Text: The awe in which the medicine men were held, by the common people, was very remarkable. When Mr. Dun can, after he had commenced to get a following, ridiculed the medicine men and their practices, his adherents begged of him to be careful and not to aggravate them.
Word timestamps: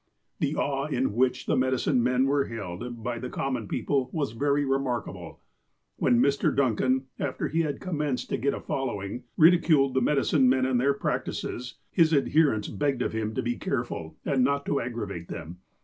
The 0.39 0.55
awe 0.55 0.85
in 0.87 1.13
which 1.13 1.45
the 1.45 1.55
medicine 1.55 2.01
men 2.01 2.25
were 2.25 2.45
held, 2.45 3.03
by 3.03 3.19
the 3.19 3.29
common 3.29 3.67
people, 3.67 4.09
was 4.11 4.31
very 4.31 4.65
remarkable. 4.65 5.41
When 5.97 6.19
Mr. 6.19 6.55
Dun 6.55 6.75
can, 6.75 7.03
after 7.19 7.49
he 7.49 7.61
had 7.61 7.79
commenced 7.79 8.29
to 8.29 8.37
get 8.37 8.55
a 8.55 8.59
following, 8.59 9.25
ridiculed 9.37 9.93
the 9.93 10.01
medicine 10.01 10.49
men 10.49 10.65
and 10.65 10.81
their 10.81 10.95
practices, 10.95 11.75
his 11.91 12.15
adherents 12.15 12.67
begged 12.67 13.03
of 13.03 13.13
him 13.13 13.35
to 13.35 13.43
be 13.43 13.57
careful 13.57 14.17
and 14.25 14.43
not 14.43 14.65
to 14.65 14.81
aggravate 14.81 15.27
them. 15.27 15.57